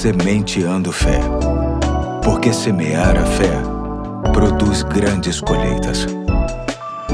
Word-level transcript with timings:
Sementeando 0.00 0.90
Fé. 0.92 1.20
Porque 2.24 2.54
semear 2.54 3.18
a 3.18 3.26
fé 3.26 3.52
produz 4.32 4.82
grandes 4.82 5.42
colheitas. 5.42 6.06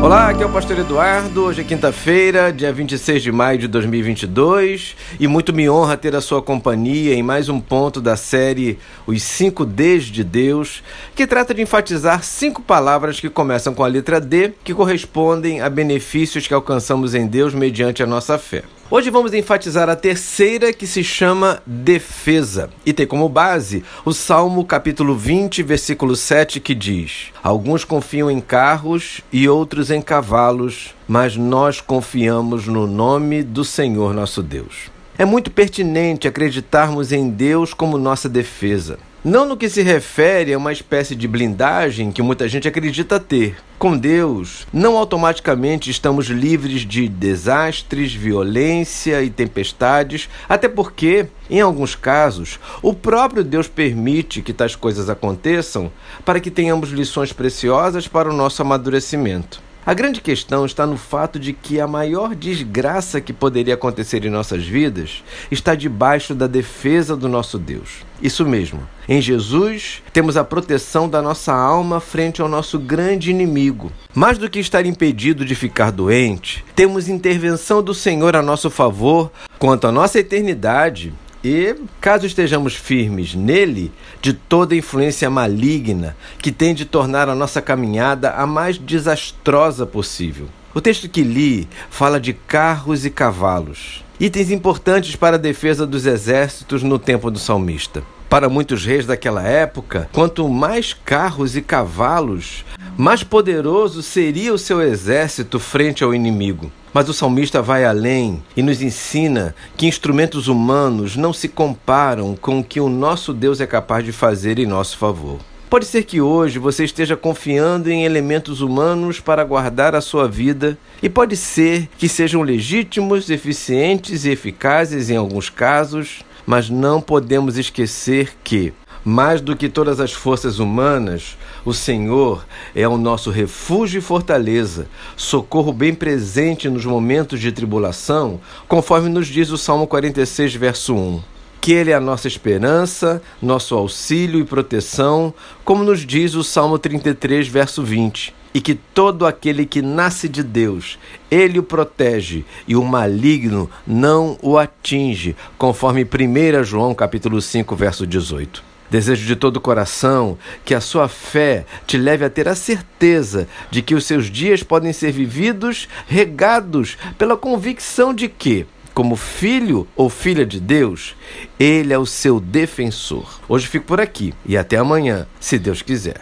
Olá, 0.01 0.29
aqui 0.29 0.45
é 0.45 0.47
o 0.47 0.53
Pastor 0.53 0.79
Eduardo. 0.79 1.47
Hoje 1.47 1.63
é 1.63 1.65
quinta-feira, 1.65 2.53
dia 2.53 2.73
26 2.73 3.25
de 3.25 3.33
maio 3.33 3.59
de 3.59 3.67
2022, 3.67 4.95
e 5.19 5.27
muito 5.27 5.53
me 5.53 5.69
honra 5.69 5.97
ter 5.97 6.15
a 6.15 6.21
sua 6.21 6.41
companhia 6.41 7.13
em 7.13 7.25
mais 7.25 7.49
um 7.49 7.59
ponto 7.59 8.01
da 8.01 8.17
série 8.17 8.79
Os 9.05 9.21
Cinco 9.21 9.67
Ds 9.67 10.05
de 10.05 10.23
Deus, 10.23 10.81
que 11.17 11.27
trata 11.27 11.53
de 11.53 11.63
enfatizar 11.63 12.23
cinco 12.23 12.63
palavras 12.63 13.19
que 13.19 13.29
começam 13.29 13.75
com 13.75 13.83
a 13.83 13.89
letra 13.89 14.21
D, 14.21 14.53
que 14.63 14.73
correspondem 14.73 15.61
a 15.61 15.69
benefícios 15.69 16.47
que 16.47 16.55
alcançamos 16.55 17.17
em 17.17 17.27
Deus 17.27 17.53
mediante 17.53 18.01
a 18.01 18.07
nossa 18.07 18.39
fé. 18.39 18.63
Hoje 18.89 19.11
vamos 19.11 19.35
enfatizar 19.35 19.89
a 19.89 19.97
terceira 19.97 20.73
que 20.73 20.87
se 20.87 21.03
chama 21.03 21.61
defesa 21.67 22.71
e 22.85 22.93
tem 22.93 23.05
como 23.05 23.29
base 23.29 23.83
o 24.05 24.13
Salmo 24.13 24.65
capítulo 24.65 25.17
20, 25.17 25.61
versículo 25.65 26.15
7 26.15 26.61
que 26.61 26.73
diz: 26.73 27.33
Alguns 27.43 27.85
confiam 27.85 28.31
em 28.31 28.41
carros 28.41 29.23
e 29.33 29.49
outros 29.49 29.91
em 29.91 30.01
cavalos, 30.01 30.95
mas 31.09 31.37
nós 31.37 31.81
confiamos 31.81 32.69
no 32.69 32.87
nome 32.87 33.43
do 33.43 33.65
Senhor 33.65 34.15
nosso 34.15 34.41
Deus. 34.41 34.89
É 35.19 35.25
muito 35.25 35.51
pertinente 35.51 36.29
acreditarmos 36.29 37.11
em 37.11 37.29
Deus 37.29 37.75
como 37.75 37.99
nossa 37.99 38.29
defesa. 38.29 39.01
Não 39.29 39.45
no 39.45 39.57
que 39.57 39.69
se 39.69 39.83
refere 39.83 40.55
a 40.55 40.57
uma 40.57 40.73
espécie 40.73 41.17
de 41.17 41.27
blindagem 41.27 42.13
que 42.13 42.23
muita 42.23 42.47
gente 42.49 42.69
acredita 42.69 43.19
ter. 43.19 43.57
Com 43.77 43.99
Deus, 43.99 44.69
não 44.73 44.97
automaticamente 44.97 45.91
estamos 45.91 46.27
livres 46.27 46.83
de 46.83 47.09
desastres, 47.09 48.15
violência 48.15 49.21
e 49.25 49.29
tempestades, 49.29 50.29
até 50.49 50.69
porque, 50.69 51.27
em 51.51 51.61
alguns 51.61 51.97
casos, 51.97 52.61
o 52.81 52.95
próprio 52.95 53.43
Deus 53.43 53.67
permite 53.67 54.43
que 54.43 54.53
tais 54.53 54.77
coisas 54.77 55.11
aconteçam 55.11 55.91
para 56.25 56.39
que 56.39 56.49
tenhamos 56.49 56.91
lições 56.91 57.33
preciosas 57.33 58.07
para 58.07 58.31
o 58.31 58.33
nosso 58.33 58.63
amadurecimento. 58.63 59.66
A 59.87 59.95
grande 59.95 60.21
questão 60.21 60.67
está 60.67 60.85
no 60.85 60.97
fato 60.97 61.39
de 61.39 61.53
que 61.53 61.81
a 61.81 61.87
maior 61.87 62.35
desgraça 62.35 63.21
que 63.21 63.33
poderia 63.33 63.75
acontecer 63.75 64.25
em 64.25 64.31
nossas 64.31 64.67
vidas 64.67 65.23
está 65.49 65.77
debaixo 65.77 66.35
da 66.35 66.49
defesa 66.49 67.17
do 67.17 67.29
nosso 67.29 67.57
Deus. 67.57 68.05
Isso 68.21 68.45
mesmo. 68.45 68.83
Em 69.09 69.21
Jesus, 69.21 70.03
temos 70.13 70.37
a 70.37 70.43
proteção 70.43 71.09
da 71.09 71.23
nossa 71.23 71.55
alma 71.55 72.01
frente 72.01 72.43
ao 72.43 72.49
nosso 72.49 72.81
grande 72.81 73.31
inimigo. 73.31 73.93
Mais 74.13 74.39
do 74.39 74.51
que 74.51 74.59
estar 74.59 74.85
impedido 74.85 75.45
de 75.45 75.55
ficar 75.55 75.93
doente, 75.93 76.65
temos 76.75 77.09
intervenção 77.09 77.81
do 77.81 77.95
Senhor 77.95 78.35
a 78.35 78.43
nosso 78.43 78.69
favor 78.69 79.31
quanto 79.57 79.87
à 79.87 79.93
nossa 79.93 80.19
eternidade 80.19 81.15
e, 81.47 81.77
caso 82.01 82.27
estejamos 82.27 82.75
firmes 82.75 83.33
nele, 83.33 83.93
de 84.21 84.33
toda 84.33 84.75
influência 84.75 85.31
maligna 85.31 86.17
que 86.39 86.51
tem 86.51 86.75
de 86.75 86.85
tornar 86.85 87.29
a 87.29 87.37
nossa 87.37 87.63
caminhada 87.63 88.31
a 88.33 88.45
mais 88.45 88.79
desastrosa 88.79 89.87
possível. 89.87 90.49
O 90.75 90.81
texto 90.81 91.09
que 91.09 91.23
li 91.23 91.69
fala 91.89 92.19
de 92.19 92.33
carros 92.33 93.07
e 93.07 93.11
cavalos, 93.11 94.05
itens 94.19 94.51
importantes 94.51 95.15
para 95.15 95.37
a 95.37 95.39
defesa 95.39 95.87
dos 95.87 96.05
exércitos 96.05 96.83
no 96.83 96.99
tempo 96.99 97.31
do 97.31 97.39
salmista. 97.39 98.03
Para 98.29 98.49
muitos 98.49 98.85
reis 98.85 99.07
daquela 99.07 99.45
época, 99.45 100.11
quanto 100.13 100.49
mais 100.49 100.93
carros 100.93 101.57
e 101.57 101.63
cavalos, 101.63 102.65
mais 102.97 103.23
poderoso 103.23 104.03
seria 104.03 104.55
o 104.55 104.59
seu 104.59 104.81
exército 104.81 105.61
frente 105.61 106.03
ao 106.03 106.15
inimigo. 106.15 106.73
Mas 106.95 107.09
o 107.11 107.13
salmista 107.13 107.61
vai 107.61 107.85
além 107.85 108.43
e 108.57 108.63
nos 108.63 108.81
ensina 108.81 109.55
que 109.77 109.87
instrumentos 109.87 110.49
humanos 110.49 111.15
não 111.15 111.31
se 111.33 111.47
comparam 111.47 112.35
com 112.35 112.61
o 112.61 112.65
que 112.65 112.81
o 112.81 112.89
nosso 112.89 113.35
Deus 113.35 113.61
é 113.61 113.67
capaz 113.67 114.03
de 114.03 114.13
fazer 114.13 114.59
em 114.59 114.65
nosso 114.65 114.97
favor. 114.97 115.39
Pode 115.69 115.85
ser 115.85 116.05
que 116.05 116.23
hoje 116.23 116.59
você 116.59 116.85
esteja 116.85 117.17
confiando 117.17 117.91
em 117.91 118.05
elementos 118.05 118.63
humanos 118.63 119.21
para 119.21 119.45
guardar 119.45 119.95
a 119.95 120.01
sua 120.01 120.27
vida, 120.27 120.79
e 121.03 121.09
pode 121.09 121.37
ser 121.37 121.89
que 121.99 122.09
sejam 122.09 122.41
legítimos, 122.41 123.29
eficientes 123.29 124.25
e 124.25 124.31
eficazes 124.31 125.11
em 125.11 125.17
alguns 125.17 125.51
casos, 125.51 126.21
mas 126.47 126.71
não 126.71 127.03
podemos 127.03 127.59
esquecer 127.59 128.33
que 128.45 128.73
mais 129.07 129.41
do 129.41 129.55
que 129.55 129.69
todas 129.69 130.01
as 130.01 130.13
forças 130.13 130.59
humanas, 130.59 131.39
o 131.65 131.73
Senhor 131.73 132.45
é 132.75 132.89
o 132.89 132.99
nosso 132.99 133.31
refúgio 133.31 134.01
e 134.01 134.03
fortaleza, 134.03 134.89
socorro 135.17 135.73
bem 135.73 135.95
presente 135.95 136.69
nos 136.69 136.85
momentos 136.85 137.39
de 137.39 137.53
tribulação, 137.53 138.41
conforme 138.67 139.09
nos 139.09 139.29
diz 139.29 139.51
o 139.51 139.57
Salmo 139.57 139.87
46, 139.87 140.57
verso 140.57 140.93
1 140.93 141.23
que 141.61 141.73
Ele 141.73 141.91
é 141.91 141.95
a 141.95 142.01
nossa 142.01 142.29
esperança, 142.29 143.21
nosso 143.43 143.75
auxílio 143.75 144.39
e 144.39 144.45
proteção, 144.45 145.35
como 145.65 145.83
nos 145.83 146.07
diz 146.07 146.37
o 146.37 146.45
Salmo 146.45 146.79
33, 146.79 147.49
verso 147.49 147.83
20. 147.83 148.33
E 148.55 148.61
que 148.61 148.77
todo 148.77 149.27
aquele 149.27 149.67
que 149.67 149.83
nasce 149.83 150.29
de 150.29 150.45
Deus, 150.45 150.97
Ele 151.29 151.59
o 151.59 151.65
protege 151.65 152.45
e 152.69 152.77
o 152.77 152.85
maligno 152.85 153.69
não 153.85 154.39
o 154.41 154.57
atinge, 154.57 155.35
conforme 155.59 156.05
1 156.05 156.63
João 156.63 156.95
capítulo 156.95 157.43
5, 157.43 157.75
verso 157.75 158.07
18. 158.07 158.76
Desejo 158.91 159.27
de 159.27 159.37
todo 159.37 159.57
o 159.57 159.61
coração 159.61 160.39
que 160.65 160.75
a 160.75 160.81
sua 160.81 161.09
fé 161.09 161.67
te 161.87 161.99
leve 161.99 162.25
a 162.25 162.31
ter 162.31 162.49
a 162.49 162.55
certeza 162.55 163.49
de 163.71 163.83
que 163.83 163.95
os 163.95 164.05
seus 164.05 164.31
dias 164.31 164.63
podem 164.63 164.93
ser 164.93 165.13
vividos 165.13 165.89
regados 166.07 166.97
pela 167.19 167.37
convicção 167.37 168.15
de 168.15 168.29
que, 168.29 168.67
como 168.95 169.17
filho 169.17 169.87
ou 169.97 170.09
filha 170.09 170.47
de 170.47 170.61
Deus, 170.61 171.17
Ele 171.59 171.93
é 171.93 171.99
o 171.99 172.07
seu 172.07 172.41
defensor. 172.41 173.41
Hoje 173.49 173.67
fico 173.67 173.87
por 173.87 174.01
aqui 174.01 174.33
e 174.47 174.57
até 174.57 174.77
amanhã, 174.77 175.27
se 175.41 175.59
Deus 175.59 175.83
quiser. 175.83 176.15